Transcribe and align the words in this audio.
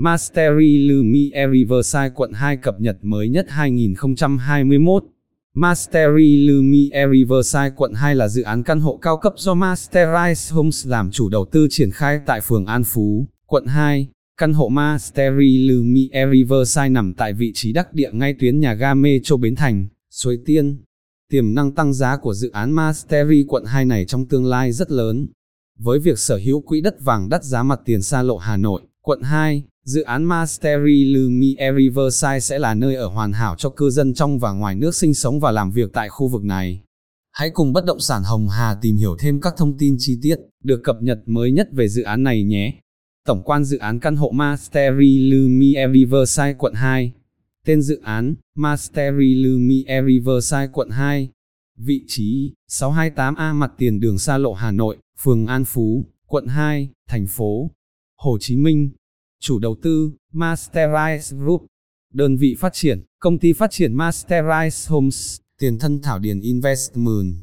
Mastery 0.00 0.78
Lumiere 0.78 1.46
Riverside 1.52 2.10
quận 2.14 2.32
2 2.32 2.56
cập 2.56 2.80
nhật 2.80 2.96
mới 3.02 3.28
nhất 3.28 3.46
2021. 3.48 5.04
Mastery 5.54 6.46
Lumiere 6.46 7.06
Riverside 7.12 7.70
quận 7.76 7.92
2 7.94 8.14
là 8.14 8.28
dự 8.28 8.42
án 8.42 8.62
căn 8.62 8.80
hộ 8.80 8.98
cao 9.02 9.16
cấp 9.16 9.32
do 9.36 9.54
Masterize 9.54 10.54
Homes 10.54 10.86
làm 10.86 11.10
chủ 11.10 11.28
đầu 11.28 11.44
tư 11.52 11.66
triển 11.70 11.90
khai 11.90 12.20
tại 12.26 12.40
phường 12.40 12.66
An 12.66 12.84
Phú, 12.84 13.28
quận 13.46 13.66
2. 13.66 14.08
Căn 14.36 14.52
hộ 14.52 14.68
Mastery 14.68 15.68
Lumiere 15.68 16.26
Riverside 16.32 16.88
nằm 16.88 17.14
tại 17.14 17.32
vị 17.32 17.52
trí 17.54 17.72
đắc 17.72 17.94
địa 17.94 18.10
ngay 18.12 18.34
tuyến 18.40 18.60
nhà 18.60 18.74
ga 18.74 18.94
Metro 18.94 19.36
Bến 19.36 19.56
Thành, 19.56 19.86
Suối 20.10 20.38
Tiên. 20.46 20.82
Tiềm 21.30 21.54
năng 21.54 21.72
tăng 21.72 21.94
giá 21.94 22.16
của 22.16 22.34
dự 22.34 22.50
án 22.50 22.72
Mastery 22.72 23.44
quận 23.48 23.64
2 23.64 23.84
này 23.84 24.04
trong 24.04 24.26
tương 24.28 24.46
lai 24.46 24.72
rất 24.72 24.90
lớn. 24.90 25.28
Với 25.78 25.98
việc 25.98 26.18
sở 26.18 26.36
hữu 26.36 26.60
quỹ 26.60 26.80
đất 26.80 27.00
vàng 27.00 27.28
đắt 27.28 27.44
giá 27.44 27.62
mặt 27.62 27.80
tiền 27.84 28.02
xa 28.02 28.22
lộ 28.22 28.36
Hà 28.36 28.56
Nội, 28.56 28.82
quận 29.02 29.22
2, 29.22 29.64
dự 29.88 30.02
án 30.02 30.24
Mastery 30.24 31.04
Lumiere 31.04 31.72
Riverside 31.78 32.40
sẽ 32.40 32.58
là 32.58 32.74
nơi 32.74 32.94
ở 32.94 33.06
hoàn 33.06 33.32
hảo 33.32 33.54
cho 33.58 33.70
cư 33.70 33.90
dân 33.90 34.14
trong 34.14 34.38
và 34.38 34.52
ngoài 34.52 34.74
nước 34.74 34.94
sinh 34.94 35.14
sống 35.14 35.40
và 35.40 35.50
làm 35.50 35.70
việc 35.70 35.90
tại 35.92 36.08
khu 36.08 36.28
vực 36.28 36.44
này. 36.44 36.82
Hãy 37.32 37.50
cùng 37.50 37.72
bất 37.72 37.84
động 37.84 38.00
sản 38.00 38.22
Hồng 38.22 38.48
Hà 38.48 38.76
tìm 38.82 38.96
hiểu 38.96 39.16
thêm 39.18 39.40
các 39.40 39.54
thông 39.56 39.78
tin 39.78 39.96
chi 39.98 40.18
tiết, 40.22 40.36
được 40.64 40.80
cập 40.84 40.96
nhật 41.02 41.18
mới 41.26 41.52
nhất 41.52 41.68
về 41.72 41.88
dự 41.88 42.02
án 42.02 42.22
này 42.22 42.42
nhé. 42.42 42.80
Tổng 43.26 43.42
quan 43.44 43.64
dự 43.64 43.78
án 43.78 44.00
căn 44.00 44.16
hộ 44.16 44.30
Mastery 44.30 45.18
Lumiere 45.30 45.92
Riverside 45.92 46.54
quận 46.58 46.74
2 46.74 47.12
Tên 47.66 47.82
dự 47.82 48.00
án, 48.02 48.34
Mastery 48.56 49.34
Lumiere 49.34 50.02
Riverside 50.06 50.68
quận 50.72 50.90
2 50.90 51.30
Vị 51.78 52.04
trí, 52.06 52.54
628A 52.70 53.54
mặt 53.54 53.72
tiền 53.78 54.00
đường 54.00 54.18
xa 54.18 54.38
lộ 54.38 54.52
Hà 54.52 54.70
Nội, 54.70 54.96
phường 55.22 55.46
An 55.46 55.64
Phú, 55.64 56.06
quận 56.26 56.46
2, 56.46 56.88
thành 57.08 57.26
phố 57.26 57.70
Hồ 58.16 58.38
Chí 58.40 58.56
Minh 58.56 58.90
Chủ 59.40 59.58
đầu 59.58 59.76
tư, 59.82 60.12
Masterize 60.32 61.38
Group 61.38 61.66
Đơn 62.12 62.36
vị 62.36 62.56
phát 62.58 62.72
triển, 62.72 63.04
công 63.18 63.38
ty 63.38 63.52
phát 63.52 63.70
triển 63.70 63.96
Masterize 63.96 64.94
Homes, 64.94 65.36
tiền 65.58 65.78
thân 65.78 66.02
Thảo 66.02 66.18
Điền 66.18 66.40
Investment 66.40 67.34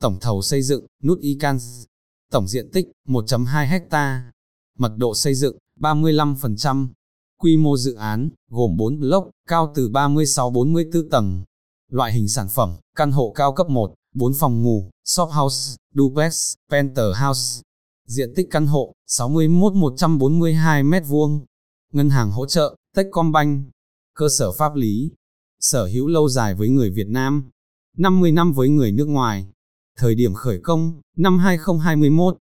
Tổng 0.00 0.18
thầu 0.20 0.42
xây 0.42 0.62
dựng, 0.62 0.86
nút 1.02 1.18
Icans 1.20 1.84
Tổng 2.30 2.48
diện 2.48 2.70
tích, 2.72 2.86
1.2 3.08 3.66
hecta 3.66 4.32
Mật 4.78 4.92
độ 4.96 5.14
xây 5.14 5.34
dựng, 5.34 5.56
35%. 5.80 6.88
Quy 7.38 7.56
mô 7.56 7.76
dự 7.76 7.94
án, 7.94 8.30
gồm 8.50 8.76
4 8.76 9.00
block, 9.00 9.30
cao 9.48 9.72
từ 9.74 9.88
36-44 9.88 11.08
tầng. 11.10 11.44
Loại 11.90 12.12
hình 12.12 12.28
sản 12.28 12.48
phẩm, 12.48 12.76
căn 12.96 13.12
hộ 13.12 13.32
cao 13.36 13.52
cấp 13.52 13.68
1, 13.68 13.94
4 14.14 14.32
phòng 14.34 14.62
ngủ, 14.62 14.90
shop 15.04 15.30
house, 15.30 15.76
duplex, 15.94 16.54
penthouse. 16.70 17.62
Diện 18.06 18.32
tích 18.36 18.46
căn 18.50 18.66
hộ, 18.66 18.92
61-142 19.08 20.90
m2. 20.90 21.40
Ngân 21.92 22.10
hàng 22.10 22.30
hỗ 22.30 22.46
trợ, 22.46 22.76
Techcombank. 22.96 23.68
Cơ 24.14 24.28
sở 24.38 24.52
pháp 24.52 24.74
lý, 24.74 25.10
sở 25.60 25.86
hữu 25.86 26.06
lâu 26.06 26.28
dài 26.28 26.54
với 26.54 26.68
người 26.68 26.90
Việt 26.90 27.08
Nam, 27.08 27.50
50 27.96 28.32
năm 28.32 28.52
với 28.52 28.68
người 28.68 28.92
nước 28.92 29.08
ngoài. 29.08 29.46
Thời 29.98 30.14
điểm 30.14 30.34
khởi 30.34 30.60
công, 30.62 31.00
năm 31.16 31.38
2021. 31.38 32.36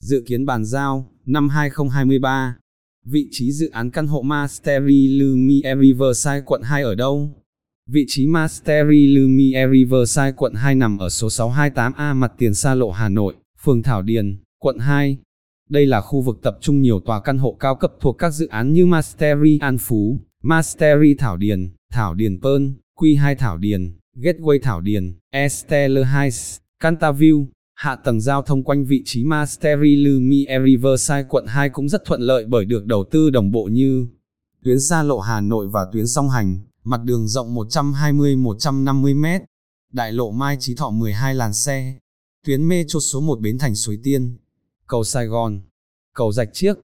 Dự 0.00 0.22
kiến 0.26 0.46
bàn 0.46 0.64
giao, 0.64 1.12
năm 1.26 1.48
2023. 1.48 2.56
Vị 3.04 3.28
trí 3.30 3.52
dự 3.52 3.70
án 3.70 3.90
căn 3.90 4.06
hộ 4.06 4.22
Mastery 4.22 5.08
Lumiere 5.08 5.74
Riverside 5.82 6.42
quận 6.46 6.62
2 6.62 6.82
ở 6.82 6.94
đâu? 6.94 7.30
Vị 7.86 8.04
trí 8.08 8.26
Mastery 8.26 9.06
Lumiere 9.06 9.72
Riverside 9.72 10.32
quận 10.36 10.54
2 10.54 10.74
nằm 10.74 10.98
ở 10.98 11.08
số 11.08 11.28
628A 11.28 12.14
mặt 12.14 12.32
tiền 12.38 12.54
xa 12.54 12.74
lộ 12.74 12.90
Hà 12.90 13.08
Nội, 13.08 13.34
phường 13.64 13.82
Thảo 13.82 14.02
Điền, 14.02 14.38
quận 14.60 14.78
2. 14.78 15.18
Đây 15.68 15.86
là 15.86 16.00
khu 16.00 16.20
vực 16.20 16.38
tập 16.42 16.58
trung 16.60 16.82
nhiều 16.82 17.00
tòa 17.00 17.20
căn 17.20 17.38
hộ 17.38 17.56
cao 17.60 17.74
cấp 17.74 17.92
thuộc 18.00 18.18
các 18.18 18.30
dự 18.30 18.46
án 18.46 18.72
như 18.72 18.86
Mastery 18.86 19.58
An 19.58 19.78
Phú, 19.78 20.20
Mastery 20.42 21.14
Thảo 21.18 21.36
Điền, 21.36 21.70
Thảo 21.92 22.14
Điền 22.14 22.40
Pơn, 22.40 22.74
Q2 22.98 23.34
Thảo 23.34 23.58
Điền, 23.58 23.96
Gateway 24.16 24.58
Thảo 24.62 24.80
Điền, 24.80 25.18
Estelle 25.30 26.04
Heights, 26.04 26.58
Cantaview, 26.82 27.46
Hạ 27.74 27.96
tầng 27.96 28.20
giao 28.20 28.42
thông 28.42 28.64
quanh 28.64 28.84
vị 28.84 29.02
trí 29.04 29.24
Mastery 29.24 29.96
Lumiere 29.96 30.64
Riverside 30.66 31.24
quận 31.28 31.46
2 31.46 31.68
cũng 31.68 31.88
rất 31.88 32.04
thuận 32.04 32.20
lợi 32.20 32.44
bởi 32.48 32.64
được 32.64 32.86
đầu 32.86 33.04
tư 33.10 33.30
đồng 33.30 33.50
bộ 33.50 33.64
như 33.64 34.06
tuyến 34.64 34.80
xa 34.80 35.02
lộ 35.02 35.18
Hà 35.18 35.40
Nội 35.40 35.68
và 35.68 35.86
tuyến 35.92 36.06
song 36.06 36.30
hành, 36.30 36.58
mặt 36.84 37.00
đường 37.04 37.28
rộng 37.28 37.54
120-150 37.54 39.16
m, 39.16 39.44
đại 39.92 40.12
lộ 40.12 40.30
Mai 40.30 40.56
Chí 40.60 40.74
Thọ 40.74 40.90
12 40.90 41.34
làn 41.34 41.52
xe, 41.52 41.98
tuyến 42.46 42.68
metro 42.68 43.00
số 43.00 43.20
1 43.20 43.40
Bến 43.40 43.58
Thành 43.58 43.74
Suối 43.74 43.98
Tiên, 44.02 44.36
cầu 44.90 45.04
Sài 45.04 45.26
Gòn, 45.26 45.60
cầu 46.14 46.32
Rạch 46.32 46.48
Chiếc. 46.52 46.74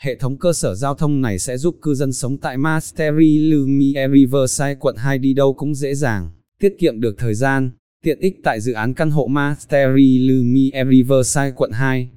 Hệ 0.00 0.16
thống 0.16 0.38
cơ 0.38 0.52
sở 0.52 0.74
giao 0.74 0.94
thông 0.94 1.20
này 1.20 1.38
sẽ 1.38 1.58
giúp 1.58 1.76
cư 1.82 1.94
dân 1.94 2.12
sống 2.12 2.38
tại 2.38 2.56
Mastery 2.56 3.38
Lumiere 3.38 4.08
Riverside 4.14 4.74
quận 4.74 4.96
2 4.96 5.18
đi 5.18 5.34
đâu 5.34 5.54
cũng 5.54 5.74
dễ 5.74 5.94
dàng, 5.94 6.30
tiết 6.60 6.76
kiệm 6.78 7.00
được 7.00 7.14
thời 7.18 7.34
gian. 7.34 7.70
Tiện 8.04 8.20
ích 8.20 8.36
tại 8.44 8.60
dự 8.60 8.72
án 8.72 8.94
căn 8.94 9.10
hộ 9.10 9.26
Mastery 9.26 10.18
Lumiere 10.18 10.84
Riverside 10.90 11.52
quận 11.56 11.70
2. 11.72 12.10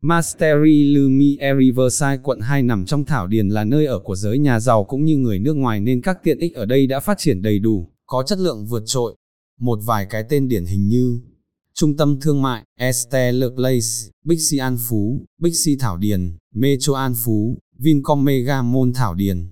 Mastery 0.00 0.94
Lumiere 0.94 1.54
Riverside 1.60 2.18
quận 2.22 2.40
2 2.40 2.62
nằm 2.62 2.84
trong 2.86 3.04
thảo 3.04 3.26
điền 3.26 3.48
là 3.48 3.64
nơi 3.64 3.86
ở 3.86 3.98
của 3.98 4.16
giới 4.16 4.38
nhà 4.38 4.60
giàu 4.60 4.84
cũng 4.84 5.04
như 5.04 5.16
người 5.16 5.38
nước 5.38 5.54
ngoài 5.54 5.80
nên 5.80 6.02
các 6.02 6.18
tiện 6.22 6.38
ích 6.38 6.54
ở 6.54 6.64
đây 6.64 6.86
đã 6.86 7.00
phát 7.00 7.18
triển 7.18 7.42
đầy 7.42 7.58
đủ, 7.58 7.90
có 8.06 8.22
chất 8.26 8.38
lượng 8.38 8.66
vượt 8.66 8.82
trội. 8.86 9.16
Một 9.60 9.78
vài 9.84 10.06
cái 10.10 10.24
tên 10.28 10.48
điển 10.48 10.64
hình 10.64 10.88
như 10.88 11.20
Trung 11.74 11.96
tâm 11.96 12.20
Thương 12.20 12.42
mại, 12.42 12.64
Estelle 12.78 13.46
Place, 13.56 14.12
Bixi 14.24 14.58
An 14.58 14.76
Phú, 14.88 15.26
Bixi 15.38 15.76
Thảo 15.76 15.96
Điền, 15.96 16.36
Metro 16.54 16.94
An 16.94 17.14
Phú, 17.24 17.58
Vincom 17.78 18.24
Mega 18.24 18.62
Môn 18.62 18.92
Thảo 18.92 19.14
Điền. 19.14 19.50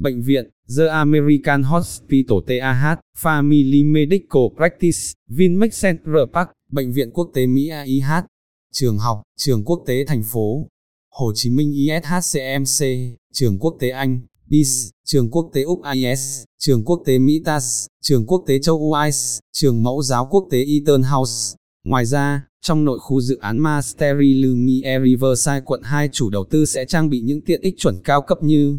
Bệnh 0.00 0.22
viện, 0.22 0.50
The 0.76 0.86
American 0.86 1.62
Hospital 1.62 2.38
TAH, 2.46 2.98
Family 3.18 3.92
Medical 3.92 4.42
Practice, 4.56 4.98
Vinmec 5.28 5.70
Central 5.82 6.24
Park, 6.32 6.48
Bệnh 6.72 6.92
viện 6.92 7.10
Quốc 7.10 7.30
tế 7.34 7.46
Mỹ 7.46 7.68
AIH, 7.68 8.24
Trường 8.72 8.98
học, 8.98 9.22
Trường 9.36 9.64
Quốc 9.64 9.82
tế 9.86 10.04
thành 10.04 10.22
phố, 10.22 10.68
Hồ 11.10 11.32
Chí 11.34 11.50
Minh 11.50 11.72
ISHCMC, 11.72 12.86
Trường 13.32 13.58
Quốc 13.58 13.76
tế 13.80 13.90
Anh, 13.90 14.20
BIS, 14.50 14.90
Trường 15.04 15.30
Quốc 15.30 15.50
tế 15.52 15.62
Úc 15.62 15.80
IS, 15.94 16.42
Trường 16.58 16.84
Quốc 16.84 17.02
tế 17.06 17.18
Mỹ 17.18 17.42
TAS, 17.44 17.86
Trường 18.02 18.26
Quốc 18.26 18.44
tế 18.46 18.58
châu 18.58 18.92
UIS, 18.92 19.38
Trường 19.52 19.82
Mẫu 19.82 20.02
giáo 20.02 20.28
Quốc 20.30 20.48
tế 20.50 20.64
Eton 20.64 21.02
House. 21.02 21.56
Ngoài 21.84 22.06
ra, 22.06 22.46
trong 22.62 22.84
nội 22.84 22.98
khu 22.98 23.20
dự 23.20 23.38
án 23.38 23.58
Mastery 23.58 24.34
Lumiere 24.34 25.04
Riverside 25.04 25.60
quận 25.64 25.82
2 25.82 26.08
chủ 26.12 26.30
đầu 26.30 26.44
tư 26.50 26.64
sẽ 26.64 26.84
trang 26.84 27.10
bị 27.10 27.20
những 27.20 27.40
tiện 27.40 27.60
ích 27.60 27.74
chuẩn 27.78 28.02
cao 28.04 28.22
cấp 28.22 28.38
như 28.42 28.78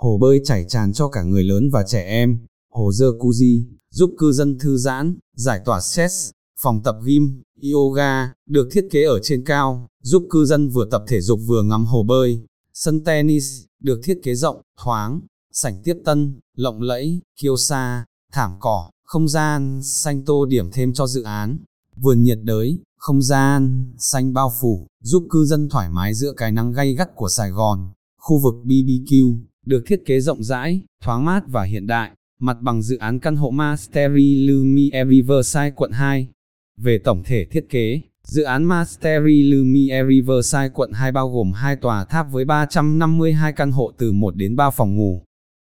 hồ 0.00 0.18
bơi 0.18 0.40
chảy 0.44 0.64
tràn 0.68 0.92
cho 0.92 1.08
cả 1.08 1.22
người 1.22 1.44
lớn 1.44 1.70
và 1.72 1.82
trẻ 1.82 2.02
em, 2.02 2.38
hồ 2.72 2.90
jacuzzi, 2.90 3.62
giúp 3.90 4.10
cư 4.18 4.32
dân 4.32 4.58
thư 4.58 4.76
giãn, 4.76 5.16
giải 5.36 5.60
tỏa 5.64 5.80
stress, 5.80 6.30
phòng 6.62 6.82
tập 6.84 6.96
gym, 7.06 7.42
yoga, 7.72 8.32
được 8.46 8.68
thiết 8.72 8.88
kế 8.90 9.04
ở 9.04 9.20
trên 9.22 9.44
cao, 9.44 9.88
giúp 10.02 10.26
cư 10.30 10.44
dân 10.44 10.68
vừa 10.68 10.84
tập 10.90 11.04
thể 11.08 11.20
dục 11.20 11.40
vừa 11.46 11.62
ngắm 11.62 11.84
hồ 11.84 12.02
bơi, 12.02 12.40
sân 12.82 13.04
tennis, 13.04 13.64
được 13.80 14.00
thiết 14.04 14.20
kế 14.22 14.34
rộng, 14.34 14.62
thoáng, 14.82 15.20
sảnh 15.52 15.82
tiếp 15.84 15.96
tân, 16.04 16.40
lộng 16.56 16.82
lẫy, 16.82 17.20
kiêu 17.40 17.56
xa, 17.56 18.04
thảm 18.32 18.50
cỏ, 18.60 18.90
không 19.04 19.28
gian, 19.28 19.80
xanh 19.82 20.24
tô 20.24 20.46
điểm 20.46 20.70
thêm 20.72 20.92
cho 20.92 21.06
dự 21.06 21.22
án, 21.22 21.58
vườn 21.96 22.22
nhiệt 22.22 22.38
đới, 22.42 22.78
không 22.96 23.22
gian, 23.22 23.92
xanh 23.98 24.32
bao 24.32 24.52
phủ, 24.60 24.86
giúp 25.02 25.26
cư 25.30 25.44
dân 25.44 25.68
thoải 25.68 25.90
mái 25.90 26.14
giữa 26.14 26.32
cái 26.36 26.52
nắng 26.52 26.72
gay 26.72 26.94
gắt 26.94 27.08
của 27.14 27.28
Sài 27.28 27.50
Gòn, 27.50 27.92
khu 28.18 28.38
vực 28.38 28.54
BBQ, 28.64 29.38
được 29.66 29.82
thiết 29.86 30.02
kế 30.06 30.20
rộng 30.20 30.42
rãi, 30.42 30.82
thoáng 31.02 31.24
mát 31.24 31.42
và 31.46 31.62
hiện 31.62 31.86
đại, 31.86 32.10
mặt 32.40 32.56
bằng 32.60 32.82
dự 32.82 32.96
án 32.96 33.20
căn 33.20 33.36
hộ 33.36 33.50
Mastery 33.50 34.46
Lumiere 34.46 35.04
Riverside 35.10 35.70
quận 35.70 35.90
2. 35.92 36.28
Về 36.76 36.98
tổng 37.04 37.22
thể 37.26 37.46
thiết 37.50 37.66
kế, 37.70 38.00
dự 38.30 38.42
án 38.42 38.64
Mastery 38.64 39.42
Lumiere 39.42 40.08
Riverside 40.08 40.68
quận 40.68 40.92
2 40.92 41.12
bao 41.12 41.30
gồm 41.30 41.52
hai 41.52 41.76
tòa 41.76 42.04
tháp 42.04 42.32
với 42.32 42.44
352 42.44 43.52
căn 43.52 43.72
hộ 43.72 43.92
từ 43.98 44.12
1 44.12 44.36
đến 44.36 44.56
3 44.56 44.70
phòng 44.70 44.96
ngủ. 44.96 45.22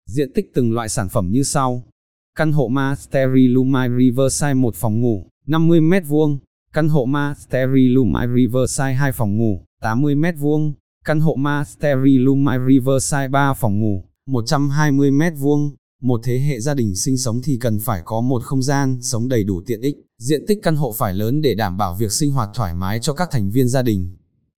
Diện 0.06 0.32
tích 0.34 0.50
từng 0.54 0.72
loại 0.72 0.88
sản 0.88 1.08
phẩm 1.08 1.30
như 1.30 1.42
sau. 1.42 1.82
Căn 2.38 2.52
hộ 2.52 2.68
Mastery 2.68 3.48
Lumiere 3.48 3.94
Riverside 3.98 4.54
1 4.54 4.74
phòng 4.74 5.00
ngủ, 5.00 5.26
50 5.46 5.80
m2. 5.80 6.38
Căn 6.72 6.88
hộ 6.88 7.04
Mastery 7.04 7.88
Lumiere 7.88 8.32
Riverside 8.36 8.92
2 8.92 9.12
phòng 9.12 9.36
ngủ, 9.36 9.64
80 9.82 10.14
m2. 10.14 10.72
Căn 11.04 11.20
hộ 11.20 11.34
Mastery 11.34 12.18
Lumiere 12.18 12.64
Riverside 12.68 13.28
3 13.28 13.54
phòng 13.54 13.80
ngủ, 13.80 14.04
120 14.26 15.10
m2, 15.10 15.70
một 16.04 16.20
thế 16.24 16.38
hệ 16.38 16.60
gia 16.60 16.74
đình 16.74 16.94
sinh 16.94 17.18
sống 17.18 17.40
thì 17.44 17.58
cần 17.60 17.78
phải 17.78 18.02
có 18.04 18.20
một 18.20 18.42
không 18.42 18.62
gian 18.62 18.98
sống 19.02 19.28
đầy 19.28 19.44
đủ 19.44 19.62
tiện 19.66 19.80
ích, 19.80 19.96
diện 20.18 20.44
tích 20.46 20.58
căn 20.62 20.76
hộ 20.76 20.92
phải 20.92 21.14
lớn 21.14 21.42
để 21.42 21.54
đảm 21.54 21.76
bảo 21.76 21.94
việc 21.94 22.12
sinh 22.12 22.32
hoạt 22.32 22.48
thoải 22.54 22.74
mái 22.74 22.98
cho 23.00 23.12
các 23.12 23.28
thành 23.30 23.50
viên 23.50 23.68
gia 23.68 23.82
đình. 23.82 24.16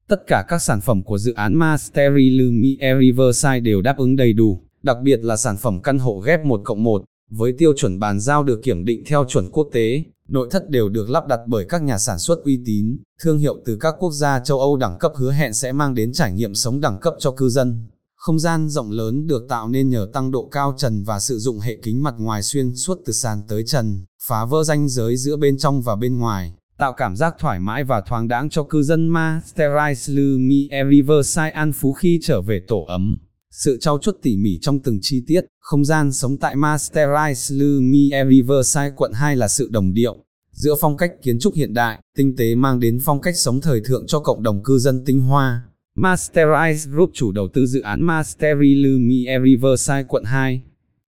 Tất 0.08 0.22
cả 0.26 0.44
các 0.48 0.62
sản 0.62 0.80
phẩm 0.80 1.02
của 1.02 1.18
dự 1.18 1.32
án 1.34 1.54
Mastery 1.54 2.30
Lumiere 2.30 2.94
Riverside 3.00 3.60
đều 3.60 3.82
đáp 3.82 3.98
ứng 3.98 4.16
đầy 4.16 4.32
đủ, 4.32 4.62
đặc 4.82 4.96
biệt 5.02 5.24
là 5.24 5.36
sản 5.36 5.56
phẩm 5.56 5.82
căn 5.82 5.98
hộ 5.98 6.18
ghép 6.18 6.44
1 6.44 6.60
cộng 6.64 6.82
1, 6.82 7.04
với 7.30 7.52
tiêu 7.58 7.72
chuẩn 7.76 7.98
bàn 7.98 8.20
giao 8.20 8.42
được 8.42 8.60
kiểm 8.62 8.84
định 8.84 9.02
theo 9.06 9.24
chuẩn 9.28 9.50
quốc 9.50 9.68
tế, 9.72 10.04
Nội 10.28 10.48
thất 10.50 10.70
đều 10.70 10.88
được 10.88 11.10
lắp 11.10 11.26
đặt 11.26 11.40
bởi 11.46 11.64
các 11.68 11.82
nhà 11.82 11.98
sản 11.98 12.18
xuất 12.18 12.44
uy 12.44 12.60
tín, 12.66 12.98
thương 13.22 13.38
hiệu 13.38 13.56
từ 13.64 13.76
các 13.80 13.94
quốc 13.98 14.10
gia 14.10 14.40
châu 14.40 14.58
Âu 14.58 14.76
đẳng 14.76 14.98
cấp 15.00 15.12
hứa 15.16 15.32
hẹn 15.32 15.52
sẽ 15.54 15.72
mang 15.72 15.94
đến 15.94 16.12
trải 16.12 16.32
nghiệm 16.32 16.54
sống 16.54 16.80
đẳng 16.80 16.98
cấp 17.00 17.14
cho 17.18 17.30
cư 17.30 17.48
dân. 17.48 17.86
Không 18.26 18.38
gian 18.38 18.68
rộng 18.68 18.90
lớn 18.90 19.26
được 19.26 19.46
tạo 19.48 19.68
nên 19.68 19.88
nhờ 19.88 20.08
tăng 20.12 20.30
độ 20.30 20.48
cao 20.52 20.74
trần 20.78 21.04
và 21.04 21.18
sử 21.18 21.38
dụng 21.38 21.60
hệ 21.60 21.76
kính 21.82 22.02
mặt 22.02 22.14
ngoài 22.18 22.42
xuyên 22.42 22.74
suốt 22.74 22.98
từ 23.04 23.12
sàn 23.12 23.42
tới 23.48 23.64
trần, 23.66 24.04
phá 24.28 24.44
vỡ 24.44 24.64
ranh 24.64 24.88
giới 24.88 25.16
giữa 25.16 25.36
bên 25.36 25.58
trong 25.58 25.82
và 25.82 25.96
bên 25.96 26.18
ngoài, 26.18 26.52
tạo 26.78 26.92
cảm 26.92 27.16
giác 27.16 27.34
thoải 27.38 27.60
mái 27.60 27.84
và 27.84 28.00
thoáng 28.00 28.28
đãng 28.28 28.50
cho 28.50 28.62
cư 28.62 28.82
dân 28.82 29.08
Masterise 29.08 30.12
Lumie 30.12 30.68
Riverside 30.90 31.50
An 31.50 31.72
Phú 31.72 31.92
khi 31.92 32.20
trở 32.22 32.40
về 32.40 32.60
tổ 32.68 32.84
ấm. 32.88 33.16
Sự 33.50 33.78
trau 33.80 33.98
chuốt 33.98 34.16
tỉ 34.22 34.36
mỉ 34.36 34.58
trong 34.62 34.82
từng 34.82 34.98
chi 35.02 35.24
tiết, 35.26 35.44
không 35.60 35.84
gian 35.84 36.12
sống 36.12 36.36
tại 36.38 36.56
Masterise 36.56 37.54
Lumie 37.54 38.24
Riverside 38.30 38.92
quận 38.96 39.12
2 39.12 39.36
là 39.36 39.48
sự 39.48 39.68
đồng 39.72 39.92
điệu, 39.92 40.16
giữa 40.52 40.74
phong 40.80 40.96
cách 40.96 41.12
kiến 41.22 41.38
trúc 41.38 41.54
hiện 41.54 41.74
đại, 41.74 41.98
tinh 42.16 42.36
tế 42.36 42.54
mang 42.54 42.80
đến 42.80 42.98
phong 43.04 43.20
cách 43.20 43.36
sống 43.36 43.60
thời 43.60 43.80
thượng 43.84 44.06
cho 44.06 44.20
cộng 44.20 44.42
đồng 44.42 44.62
cư 44.62 44.78
dân 44.78 45.04
tinh 45.04 45.20
hoa. 45.20 45.62
Masterize 45.96 46.90
Group 46.90 47.10
chủ 47.14 47.32
đầu 47.32 47.48
tư 47.48 47.66
dự 47.66 47.80
án 47.80 48.02
Masteri 48.02 48.74
Lumie 48.74 49.38
Riverside 49.44 50.04
quận 50.08 50.24
2. 50.24 50.62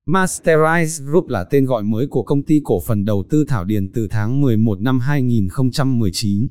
Masterize 0.07 1.05
Group 1.05 1.29
là 1.29 1.45
tên 1.45 1.65
gọi 1.65 1.83
mới 1.83 2.07
của 2.07 2.23
công 2.23 2.43
ty 2.43 2.61
cổ 2.65 2.81
phần 2.81 3.05
đầu 3.05 3.25
tư 3.31 3.45
Thảo 3.49 3.65
Điền 3.65 3.93
từ 3.93 4.09
tháng 4.11 4.41
11 4.41 4.81
năm 4.81 5.01
2019. 5.01 6.49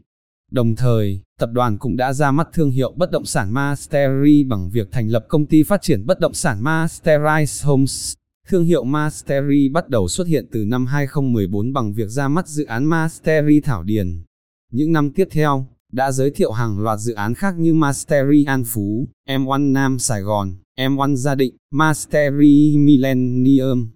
Đồng 0.51 0.75
thời, 0.75 1.21
tập 1.39 1.49
đoàn 1.53 1.77
cũng 1.77 1.95
đã 1.95 2.13
ra 2.13 2.31
mắt 2.31 2.47
thương 2.53 2.71
hiệu 2.71 2.93
bất 2.95 3.11
động 3.11 3.25
sản 3.25 3.53
Masteri 3.53 4.43
bằng 4.43 4.69
việc 4.69 4.91
thành 4.91 5.07
lập 5.07 5.25
công 5.29 5.45
ty 5.45 5.63
phát 5.63 5.81
triển 5.81 6.05
bất 6.05 6.19
động 6.19 6.33
sản 6.33 6.63
Masterize 6.63 7.67
Homes. 7.67 8.13
Thương 8.47 8.63
hiệu 8.63 8.83
Masteri 8.83 9.69
bắt 9.69 9.89
đầu 9.89 10.07
xuất 10.07 10.27
hiện 10.27 10.47
từ 10.51 10.65
năm 10.65 10.85
2014 10.85 11.73
bằng 11.73 11.93
việc 11.93 12.09
ra 12.09 12.27
mắt 12.27 12.47
dự 12.47 12.65
án 12.65 12.85
Masteri 12.85 13.61
Thảo 13.61 13.83
Điền. 13.83 14.23
Những 14.71 14.91
năm 14.91 15.11
tiếp 15.11 15.27
theo, 15.31 15.67
đã 15.97 16.11
giới 16.11 16.31
thiệu 16.31 16.51
hàng 16.51 16.79
loạt 16.79 16.99
dự 16.99 17.13
án 17.13 17.33
khác 17.33 17.55
như 17.57 17.73
Masteri 17.73 18.43
An 18.43 18.63
Phú, 18.63 19.07
M1 19.29 19.71
Nam 19.71 19.99
Sài 19.99 20.21
Gòn, 20.21 20.55
M1 20.77 21.15
Gia 21.15 21.35
Định, 21.35 21.55
Masteri 21.71 22.77
Millennium. 22.77 23.89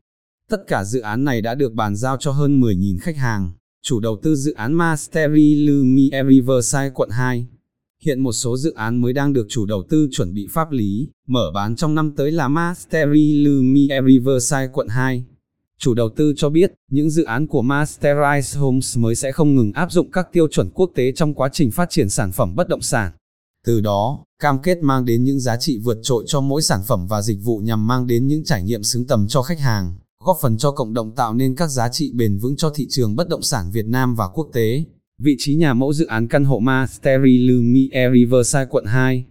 Tất 0.49 0.63
cả 0.67 0.83
dự 0.83 0.99
án 0.99 1.23
này 1.23 1.41
đã 1.41 1.55
được 1.55 1.73
bàn 1.73 1.95
giao 1.95 2.17
cho 2.17 2.31
hơn 2.31 2.61
10.000 2.61 2.97
khách 3.01 3.17
hàng. 3.17 3.51
Chủ 3.83 3.99
đầu 3.99 4.19
tư 4.23 4.35
dự 4.35 4.53
án 4.53 4.73
Masteri 4.73 5.55
Lumiere 5.55 6.23
Riverside 6.29 6.89
quận 6.93 7.09
2. 7.09 7.47
Hiện 8.03 8.19
một 8.19 8.31
số 8.31 8.57
dự 8.57 8.73
án 8.73 9.01
mới 9.01 9.13
đang 9.13 9.33
được 9.33 9.47
chủ 9.49 9.65
đầu 9.65 9.83
tư 9.89 10.07
chuẩn 10.11 10.33
bị 10.33 10.47
pháp 10.51 10.71
lý, 10.71 11.07
mở 11.27 11.51
bán 11.53 11.75
trong 11.75 11.95
năm 11.95 12.11
tới 12.15 12.31
là 12.31 12.47
Masteri 12.47 13.43
Lumiere 13.43 14.01
Riverside 14.07 14.69
quận 14.73 14.87
2. 14.87 15.25
Chủ 15.83 15.93
đầu 15.93 16.09
tư 16.09 16.33
cho 16.37 16.49
biết, 16.49 16.73
những 16.91 17.09
dự 17.09 17.23
án 17.23 17.47
của 17.47 17.61
Masterize 17.61 18.59
Homes 18.59 18.97
mới 18.97 19.15
sẽ 19.15 19.31
không 19.31 19.55
ngừng 19.55 19.71
áp 19.71 19.91
dụng 19.91 20.11
các 20.11 20.27
tiêu 20.33 20.47
chuẩn 20.47 20.69
quốc 20.69 20.91
tế 20.95 21.11
trong 21.11 21.33
quá 21.33 21.49
trình 21.53 21.71
phát 21.71 21.89
triển 21.89 22.09
sản 22.09 22.31
phẩm 22.31 22.55
bất 22.55 22.67
động 22.67 22.81
sản. 22.81 23.11
Từ 23.65 23.81
đó, 23.81 24.25
cam 24.41 24.59
kết 24.59 24.77
mang 24.81 25.05
đến 25.05 25.23
những 25.23 25.39
giá 25.39 25.57
trị 25.57 25.79
vượt 25.83 25.97
trội 26.03 26.23
cho 26.27 26.41
mỗi 26.41 26.61
sản 26.61 26.79
phẩm 26.87 27.07
và 27.07 27.21
dịch 27.21 27.37
vụ 27.43 27.57
nhằm 27.57 27.87
mang 27.87 28.07
đến 28.07 28.27
những 28.27 28.43
trải 28.43 28.63
nghiệm 28.63 28.83
xứng 28.83 29.07
tầm 29.07 29.27
cho 29.27 29.41
khách 29.41 29.59
hàng, 29.59 29.95
góp 30.23 30.37
phần 30.41 30.57
cho 30.57 30.71
cộng 30.71 30.93
đồng 30.93 31.15
tạo 31.15 31.33
nên 31.33 31.55
các 31.55 31.67
giá 31.67 31.89
trị 31.89 32.11
bền 32.15 32.37
vững 32.37 32.55
cho 32.55 32.69
thị 32.75 32.87
trường 32.89 33.15
bất 33.15 33.29
động 33.29 33.41
sản 33.41 33.71
Việt 33.71 33.85
Nam 33.85 34.15
và 34.15 34.27
quốc 34.27 34.49
tế. 34.53 34.83
Vị 35.19 35.35
trí 35.39 35.55
nhà 35.55 35.73
mẫu 35.73 35.93
dự 35.93 36.05
án 36.05 36.27
căn 36.27 36.45
hộ 36.45 36.59
Masteri 36.59 37.37
Lumiere 37.37 38.09
Riverside 38.13 38.65
quận 38.69 38.85
2 38.85 39.25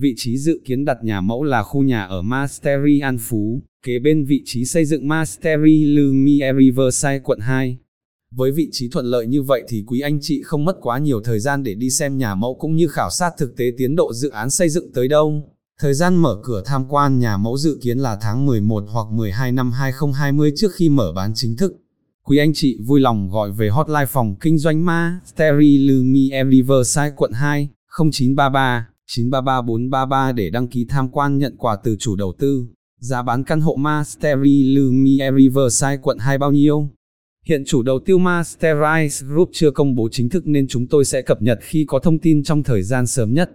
Vị 0.00 0.14
trí 0.16 0.38
dự 0.38 0.60
kiến 0.64 0.84
đặt 0.84 0.98
nhà 1.02 1.20
mẫu 1.20 1.44
là 1.44 1.62
khu 1.62 1.82
nhà 1.82 2.04
ở 2.04 2.22
Masteri 2.22 3.00
An 3.00 3.18
Phú, 3.18 3.62
kế 3.82 3.98
bên 3.98 4.24
vị 4.24 4.42
trí 4.44 4.64
xây 4.64 4.84
dựng 4.84 5.08
Masteri 5.08 5.84
Lumiere 5.84 6.52
Riverside 6.58 7.18
quận 7.18 7.38
2. 7.40 7.78
Với 8.30 8.52
vị 8.52 8.68
trí 8.72 8.88
thuận 8.88 9.06
lợi 9.06 9.26
như 9.26 9.42
vậy 9.42 9.62
thì 9.68 9.84
quý 9.86 10.00
anh 10.00 10.18
chị 10.22 10.42
không 10.42 10.64
mất 10.64 10.76
quá 10.80 10.98
nhiều 10.98 11.20
thời 11.24 11.40
gian 11.40 11.62
để 11.62 11.74
đi 11.74 11.90
xem 11.90 12.18
nhà 12.18 12.34
mẫu 12.34 12.54
cũng 12.60 12.76
như 12.76 12.88
khảo 12.88 13.10
sát 13.10 13.30
thực 13.38 13.56
tế 13.56 13.72
tiến 13.78 13.96
độ 13.96 14.12
dự 14.12 14.28
án 14.28 14.50
xây 14.50 14.68
dựng 14.68 14.92
tới 14.92 15.08
đâu. 15.08 15.42
Thời 15.80 15.94
gian 15.94 16.16
mở 16.16 16.40
cửa 16.42 16.62
tham 16.66 16.84
quan 16.88 17.18
nhà 17.18 17.36
mẫu 17.36 17.56
dự 17.56 17.78
kiến 17.82 17.98
là 17.98 18.18
tháng 18.20 18.46
11 18.46 18.84
hoặc 18.88 19.06
12 19.10 19.52
năm 19.52 19.72
2020 19.72 20.52
trước 20.56 20.74
khi 20.74 20.88
mở 20.88 21.12
bán 21.12 21.32
chính 21.34 21.56
thức. 21.56 21.72
Quý 22.24 22.38
anh 22.38 22.52
chị 22.54 22.78
vui 22.86 23.00
lòng 23.00 23.30
gọi 23.30 23.52
về 23.52 23.68
hotline 23.68 24.06
phòng 24.06 24.36
kinh 24.40 24.58
doanh 24.58 24.84
Masteri 24.84 25.78
Lumiere 25.78 26.50
Riverside 26.50 27.12
quận 27.16 27.32
2 27.32 27.68
0933 28.12 28.88
933433 29.08 30.32
để 30.32 30.50
đăng 30.50 30.68
ký 30.68 30.86
tham 30.88 31.08
quan 31.10 31.38
nhận 31.38 31.56
quà 31.56 31.76
từ 31.84 31.96
chủ 31.96 32.16
đầu 32.16 32.32
tư. 32.38 32.66
Giá 33.00 33.22
bán 33.22 33.44
căn 33.44 33.60
hộ 33.60 33.74
Masteri 33.74 34.74
Lumiere 34.74 35.36
Riverside 35.38 35.96
quận 36.02 36.18
2 36.18 36.38
bao 36.38 36.52
nhiêu? 36.52 36.88
Hiện 37.44 37.64
chủ 37.66 37.82
đầu 37.82 37.98
tư 38.06 38.18
Masterize 38.18 39.26
Group 39.26 39.50
chưa 39.52 39.70
công 39.70 39.94
bố 39.94 40.08
chính 40.12 40.28
thức 40.28 40.46
nên 40.46 40.68
chúng 40.68 40.86
tôi 40.86 41.04
sẽ 41.04 41.22
cập 41.22 41.42
nhật 41.42 41.58
khi 41.62 41.84
có 41.88 41.98
thông 41.98 42.18
tin 42.18 42.42
trong 42.42 42.62
thời 42.62 42.82
gian 42.82 43.06
sớm 43.06 43.34
nhất. 43.34 43.50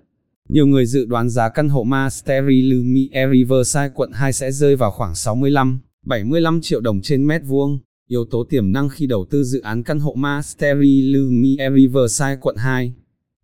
Nhiều 0.49 0.65
người 0.65 0.85
dự 0.85 1.05
đoán 1.05 1.29
giá 1.29 1.49
căn 1.49 1.69
hộ 1.69 1.83
Masteri 1.83 2.61
Lumiere 2.61 3.31
Riverside 3.33 3.89
quận 3.95 4.11
2 4.13 4.33
sẽ 4.33 4.51
rơi 4.51 4.75
vào 4.75 4.91
khoảng 4.91 5.15
65, 5.15 5.79
75 6.05 6.61
triệu 6.61 6.81
đồng 6.81 7.01
trên 7.01 7.27
mét 7.27 7.41
vuông. 7.45 7.79
Yếu 8.07 8.25
tố 8.31 8.43
tiềm 8.49 8.71
năng 8.71 8.89
khi 8.89 9.07
đầu 9.07 9.25
tư 9.29 9.43
dự 9.43 9.61
án 9.61 9.83
căn 9.83 9.99
hộ 9.99 10.13
Masteri 10.13 11.01
Lumiere 11.01 11.69
Riverside 11.75 12.37
quận 12.41 12.55
2 12.57 12.93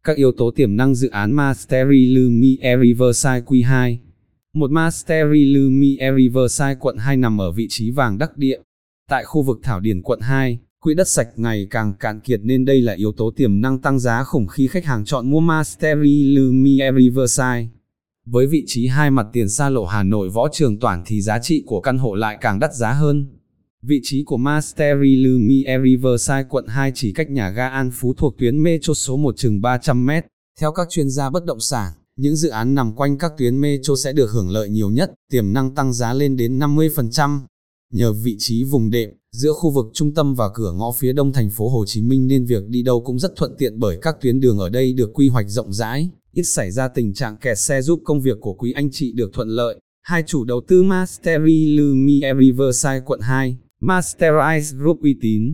các 0.09 0.17
yếu 0.17 0.31
tố 0.31 0.51
tiềm 0.51 0.75
năng 0.75 0.95
dự 0.95 1.09
án 1.09 1.31
Mastery 1.31 2.05
Lumiere 2.05 2.77
Riverside 2.83 3.41
Q2 3.45 3.97
Một 4.53 4.71
Mastery 4.71 5.45
Lumiere 5.45 6.11
Riverside 6.17 6.75
quận 6.79 6.97
2 6.97 7.17
nằm 7.17 7.41
ở 7.41 7.51
vị 7.51 7.67
trí 7.69 7.91
vàng 7.91 8.17
đắc 8.17 8.37
địa. 8.37 8.59
Tại 9.09 9.23
khu 9.23 9.41
vực 9.41 9.59
Thảo 9.63 9.79
Điền 9.79 10.01
quận 10.01 10.19
2, 10.19 10.59
quỹ 10.79 10.93
đất 10.93 11.07
sạch 11.07 11.27
ngày 11.35 11.67
càng 11.69 11.93
cạn 11.99 12.19
kiệt 12.19 12.39
nên 12.43 12.65
đây 12.65 12.81
là 12.81 12.93
yếu 12.93 13.11
tố 13.11 13.31
tiềm 13.35 13.61
năng 13.61 13.79
tăng 13.79 13.99
giá 13.99 14.23
khủng 14.23 14.47
khi 14.47 14.67
khách 14.67 14.85
hàng 14.85 15.05
chọn 15.05 15.29
mua 15.29 15.39
Mastery 15.39 16.23
Lumiere 16.23 16.97
Riverside. 16.97 17.67
Với 18.25 18.47
vị 18.47 18.63
trí 18.67 18.87
hai 18.87 19.11
mặt 19.11 19.27
tiền 19.33 19.49
xa 19.49 19.69
lộ 19.69 19.85
Hà 19.85 20.03
Nội 20.03 20.29
Võ 20.29 20.47
Trường 20.51 20.79
Toản 20.79 21.03
thì 21.05 21.21
giá 21.21 21.39
trị 21.39 21.63
của 21.65 21.81
căn 21.81 21.97
hộ 21.97 22.15
lại 22.15 22.37
càng 22.41 22.59
đắt 22.59 22.73
giá 22.73 22.93
hơn. 22.93 23.38
Vị 23.83 23.99
trí 24.03 24.23
của 24.23 24.37
Mastery 24.37 25.15
Lumiere 25.15 25.83
Riverside 25.83 26.43
quận 26.49 26.67
2 26.67 26.91
chỉ 26.95 27.13
cách 27.13 27.29
nhà 27.29 27.49
ga 27.49 27.69
An 27.69 27.91
Phú 27.93 28.13
thuộc 28.17 28.37
tuyến 28.37 28.63
metro 28.63 28.93
số 28.93 29.17
1 29.17 29.37
chừng 29.37 29.61
300 29.61 30.05
mét. 30.05 30.25
Theo 30.59 30.71
các 30.71 30.87
chuyên 30.89 31.09
gia 31.09 31.29
bất 31.29 31.45
động 31.45 31.59
sản, 31.59 31.93
những 32.15 32.35
dự 32.35 32.49
án 32.49 32.75
nằm 32.75 32.95
quanh 32.95 33.17
các 33.17 33.31
tuyến 33.37 33.61
metro 33.61 33.95
sẽ 33.95 34.13
được 34.13 34.31
hưởng 34.31 34.49
lợi 34.49 34.69
nhiều 34.69 34.89
nhất, 34.89 35.11
tiềm 35.31 35.53
năng 35.53 35.75
tăng 35.75 35.93
giá 35.93 36.13
lên 36.13 36.37
đến 36.37 36.59
50%. 36.59 37.39
Nhờ 37.93 38.13
vị 38.13 38.35
trí 38.39 38.63
vùng 38.63 38.89
đệm, 38.89 39.09
giữa 39.31 39.53
khu 39.53 39.71
vực 39.71 39.85
trung 39.93 40.13
tâm 40.13 40.35
và 40.35 40.49
cửa 40.53 40.71
ngõ 40.71 40.91
phía 40.91 41.13
đông 41.13 41.33
thành 41.33 41.49
phố 41.49 41.69
Hồ 41.69 41.85
Chí 41.87 42.01
Minh 42.01 42.27
nên 42.27 42.45
việc 42.45 42.63
đi 42.67 42.83
đâu 42.83 43.03
cũng 43.05 43.19
rất 43.19 43.35
thuận 43.35 43.55
tiện 43.57 43.79
bởi 43.79 43.97
các 44.01 44.15
tuyến 44.21 44.39
đường 44.39 44.59
ở 44.59 44.69
đây 44.69 44.93
được 44.93 45.09
quy 45.13 45.29
hoạch 45.29 45.49
rộng 45.49 45.73
rãi, 45.73 46.09
ít 46.33 46.43
xảy 46.43 46.71
ra 46.71 46.87
tình 46.87 47.13
trạng 47.13 47.37
kẹt 47.37 47.57
xe 47.57 47.81
giúp 47.81 48.01
công 48.05 48.21
việc 48.21 48.37
của 48.41 48.53
quý 48.53 48.71
anh 48.71 48.89
chị 48.91 49.13
được 49.13 49.33
thuận 49.33 49.47
lợi. 49.47 49.79
Hai 50.01 50.23
chủ 50.27 50.43
đầu 50.43 50.61
tư 50.67 50.83
Mastery 50.83 51.77
Lumiere 51.77 52.33
Riverside 52.39 53.01
quận 53.05 53.19
2 53.19 53.57
Masterize 53.81 54.77
Group 54.77 55.01
uy 55.01 55.17
tín. 55.21 55.53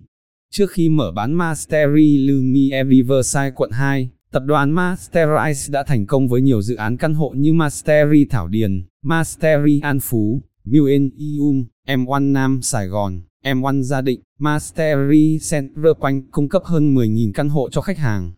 Trước 0.51 0.72
khi 0.72 0.89
mở 0.89 1.12
bán 1.12 1.34
Masteri 1.34 2.17
Lumie 2.17 2.84
Riverside 2.84 3.51
quận 3.55 3.72
2, 3.72 4.10
tập 4.32 4.44
đoàn 4.46 4.75
Masterize 4.75 5.72
đã 5.72 5.84
thành 5.84 6.05
công 6.05 6.27
với 6.27 6.41
nhiều 6.41 6.62
dự 6.62 6.75
án 6.75 6.98
căn 6.98 7.13
hộ 7.13 7.34
như 7.38 7.53
Masteri 7.53 8.25
Thảo 8.29 8.48
Điền, 8.48 8.86
Masteri 9.03 9.79
An 9.79 10.00
Phú, 10.00 10.41
Muen 10.65 11.10
Ium, 11.17 11.65
M1 11.88 12.32
Nam 12.32 12.62
Sài 12.62 12.88
Gòn, 12.88 13.22
M1 13.44 13.82
Gia 13.82 14.01
Định, 14.01 14.22
Masteri 14.39 15.39
Center 15.51 15.91
Quanh 16.00 16.22
cung 16.32 16.50
cấp 16.50 16.63
hơn 16.65 16.96
10.000 16.96 17.32
căn 17.34 17.50
hộ 17.50 17.70
cho 17.72 17.82
khách 17.82 17.98
hàng. 17.98 18.34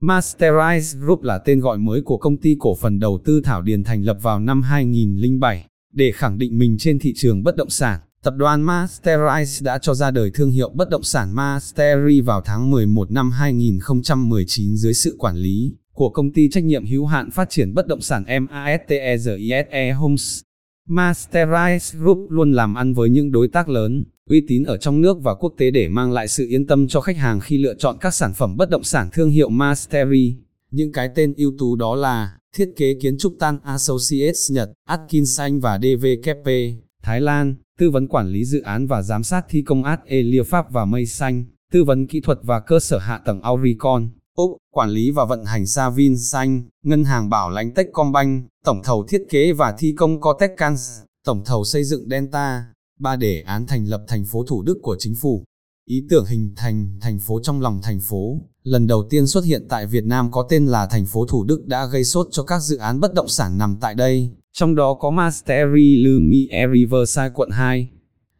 Masterize 0.00 1.00
Group 1.00 1.22
là 1.22 1.38
tên 1.38 1.60
gọi 1.60 1.78
mới 1.78 2.02
của 2.02 2.18
công 2.18 2.36
ty 2.36 2.56
cổ 2.58 2.74
phần 2.74 2.98
đầu 2.98 3.18
tư 3.24 3.40
Thảo 3.44 3.62
Điền 3.62 3.84
thành 3.84 4.02
lập 4.02 4.18
vào 4.22 4.40
năm 4.40 4.62
2007, 4.62 5.64
để 5.92 6.12
khẳng 6.12 6.38
định 6.38 6.58
mình 6.58 6.76
trên 6.78 6.98
thị 6.98 7.12
trường 7.16 7.42
bất 7.42 7.56
động 7.56 7.70
sản. 7.70 8.00
Tập 8.22 8.34
đoàn 8.36 8.66
Masterize 8.66 9.64
đã 9.64 9.78
cho 9.78 9.94
ra 9.94 10.10
đời 10.10 10.30
thương 10.34 10.50
hiệu 10.50 10.70
bất 10.74 10.90
động 10.90 11.02
sản 11.02 11.34
Masteri 11.34 12.20
vào 12.20 12.40
tháng 12.40 12.70
11 12.70 13.10
năm 13.10 13.30
2019 13.30 14.76
dưới 14.76 14.94
sự 14.94 15.16
quản 15.18 15.36
lý 15.36 15.72
của 15.92 16.10
công 16.10 16.32
ty 16.32 16.48
trách 16.50 16.64
nhiệm 16.64 16.86
hữu 16.86 17.06
hạn 17.06 17.30
phát 17.30 17.50
triển 17.50 17.74
bất 17.74 17.86
động 17.86 18.00
sản 18.00 18.24
MASTERISE 18.50 19.92
Homes. 19.92 20.40
Masterize 20.88 21.98
Group 21.98 22.30
luôn 22.30 22.52
làm 22.52 22.74
ăn 22.74 22.94
với 22.94 23.10
những 23.10 23.32
đối 23.32 23.48
tác 23.48 23.68
lớn, 23.68 24.04
uy 24.30 24.42
tín 24.48 24.64
ở 24.64 24.76
trong 24.76 25.00
nước 25.00 25.16
và 25.22 25.34
quốc 25.34 25.54
tế 25.58 25.70
để 25.70 25.88
mang 25.88 26.12
lại 26.12 26.28
sự 26.28 26.46
yên 26.48 26.66
tâm 26.66 26.88
cho 26.88 27.00
khách 27.00 27.16
hàng 27.16 27.40
khi 27.40 27.58
lựa 27.58 27.74
chọn 27.74 27.96
các 28.00 28.14
sản 28.14 28.34
phẩm 28.34 28.56
bất 28.56 28.70
động 28.70 28.84
sản 28.84 29.08
thương 29.12 29.30
hiệu 29.30 29.48
Masteri. 29.48 30.36
Những 30.70 30.92
cái 30.92 31.08
tên 31.14 31.34
ưu 31.36 31.52
tú 31.58 31.76
đó 31.76 31.94
là 31.94 32.38
Thiết 32.56 32.72
kế 32.76 32.94
kiến 32.94 33.18
trúc 33.18 33.34
Tan 33.38 33.58
Associates 33.62 34.50
Nhật, 34.50 34.70
Atkins 34.84 35.40
Anh 35.40 35.60
và 35.60 35.78
DVKP, 35.78 36.48
Thái 37.02 37.20
Lan 37.20 37.56
tư 37.78 37.90
vấn 37.90 38.08
quản 38.08 38.28
lý 38.28 38.44
dự 38.44 38.60
án 38.60 38.86
và 38.86 39.02
giám 39.02 39.22
sát 39.22 39.46
thi 39.48 39.62
công 39.62 39.84
át 39.84 40.00
Elia 40.06 40.42
Pháp 40.42 40.70
và 40.70 40.84
Mây 40.84 41.06
Xanh, 41.06 41.44
tư 41.72 41.84
vấn 41.84 42.06
kỹ 42.06 42.20
thuật 42.20 42.38
và 42.42 42.60
cơ 42.60 42.80
sở 42.80 42.98
hạ 42.98 43.18
tầng 43.18 43.42
Auricon, 43.42 44.10
Úc, 44.36 44.56
quản 44.72 44.90
lý 44.90 45.10
và 45.10 45.24
vận 45.24 45.44
hành 45.44 45.66
Savin 45.66 46.18
Xanh, 46.18 46.62
ngân 46.84 47.04
hàng 47.04 47.30
bảo 47.30 47.50
lãnh 47.50 47.74
Techcombank, 47.74 48.46
tổng 48.64 48.82
thầu 48.84 49.04
thiết 49.08 49.24
kế 49.30 49.52
và 49.52 49.74
thi 49.78 49.94
công 49.96 50.20
Cotecans, 50.20 51.00
tổng 51.24 51.44
thầu 51.44 51.64
xây 51.64 51.84
dựng 51.84 52.08
Delta, 52.10 52.64
ba 53.00 53.16
đề 53.16 53.40
án 53.40 53.66
thành 53.66 53.84
lập 53.84 54.04
thành 54.08 54.24
phố 54.24 54.44
Thủ 54.48 54.62
Đức 54.62 54.78
của 54.82 54.96
chính 54.98 55.14
phủ. 55.14 55.44
Ý 55.88 56.06
tưởng 56.10 56.24
hình 56.24 56.52
thành 56.56 56.98
thành 57.00 57.18
phố 57.18 57.40
trong 57.42 57.60
lòng 57.60 57.80
thành 57.82 58.00
phố, 58.00 58.40
lần 58.62 58.86
đầu 58.86 59.06
tiên 59.10 59.26
xuất 59.26 59.44
hiện 59.44 59.66
tại 59.68 59.86
Việt 59.86 60.04
Nam 60.04 60.30
có 60.30 60.46
tên 60.48 60.66
là 60.66 60.86
thành 60.86 61.06
phố 61.06 61.26
Thủ 61.26 61.44
Đức 61.44 61.66
đã 61.66 61.86
gây 61.86 62.04
sốt 62.04 62.28
cho 62.30 62.42
các 62.42 62.60
dự 62.60 62.76
án 62.76 63.00
bất 63.00 63.14
động 63.14 63.28
sản 63.28 63.58
nằm 63.58 63.76
tại 63.80 63.94
đây 63.94 64.30
trong 64.58 64.74
đó 64.74 64.94
có 64.94 65.10
Mastery 65.10 65.96
Lumiere 65.96 66.66
Riverside 66.74 67.30
quận 67.34 67.50
2. 67.50 67.88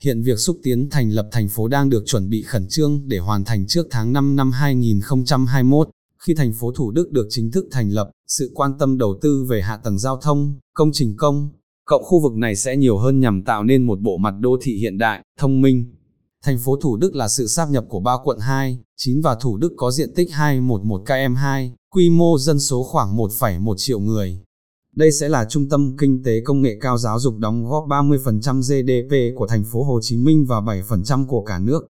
Hiện 0.01 0.23
việc 0.23 0.39
xúc 0.39 0.57
tiến 0.63 0.91
thành 0.91 1.11
lập 1.11 1.29
thành 1.33 1.49
phố 1.49 1.69
đang 1.69 1.91
được 1.91 2.03
chuẩn 2.07 2.29
bị 2.29 2.43
khẩn 2.43 2.69
trương 2.69 3.09
để 3.09 3.19
hoàn 3.19 3.45
thành 3.45 3.67
trước 3.67 3.87
tháng 3.91 4.13
5 4.13 4.37
năm 4.37 4.53
2021. 4.53 5.89
Khi 6.19 6.35
thành 6.35 6.53
phố 6.53 6.73
Thủ 6.73 6.91
Đức 6.91 7.11
được 7.13 7.27
chính 7.31 7.51
thức 7.51 7.67
thành 7.71 7.91
lập, 7.91 8.11
sự 8.27 8.53
quan 8.55 8.79
tâm 8.79 8.99
đầu 8.99 9.19
tư 9.23 9.45
về 9.49 9.63
hạ 9.63 9.77
tầng 9.77 9.99
giao 9.99 10.17
thông, 10.17 10.59
công 10.75 10.91
trình 10.93 11.15
công, 11.17 11.49
cộng 11.85 12.03
khu 12.05 12.21
vực 12.21 12.33
này 12.33 12.57
sẽ 12.57 12.77
nhiều 12.77 12.99
hơn 12.99 13.21
nhằm 13.21 13.43
tạo 13.43 13.65
nên 13.65 13.83
một 13.83 14.01
bộ 14.01 14.17
mặt 14.17 14.35
đô 14.41 14.57
thị 14.63 14.77
hiện 14.79 14.99
đại, 14.99 15.23
thông 15.39 15.61
minh. 15.61 15.95
Thành 16.45 16.59
phố 16.59 16.77
Thủ 16.77 16.97
Đức 16.97 17.15
là 17.15 17.29
sự 17.29 17.47
sáp 17.47 17.71
nhập 17.71 17.85
của 17.89 18.01
ba 18.01 18.13
quận 18.25 18.39
2, 18.39 18.79
9 18.97 19.21
và 19.21 19.35
Thủ 19.35 19.57
Đức 19.57 19.73
có 19.77 19.91
diện 19.91 20.15
tích 20.15 20.33
211 20.33 21.03
km2, 21.07 21.71
quy 21.91 22.11
mô 22.11 22.39
dân 22.39 22.61
số 22.61 22.83
khoảng 22.83 23.17
1,1 23.17 23.75
triệu 23.77 24.01
người. 24.01 24.41
Đây 24.99 25.13
sẽ 25.13 25.29
là 25.29 25.45
trung 25.45 25.69
tâm 25.69 25.97
kinh 25.99 26.23
tế 26.23 26.41
công 26.41 26.63
nghệ 26.63 26.79
cao 26.81 26.99
giáo 26.99 27.19
dục 27.19 27.39
đóng 27.39 27.69
góp 27.69 27.85
30% 27.89 28.61
GDP 28.61 29.39
của 29.39 29.47
thành 29.47 29.65
phố 29.65 29.83
Hồ 29.83 30.01
Chí 30.03 30.17
Minh 30.17 30.45
và 30.49 30.61
7% 30.61 31.27
của 31.27 31.43
cả 31.43 31.59
nước. 31.59 31.87